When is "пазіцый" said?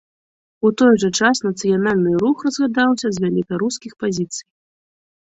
4.05-4.47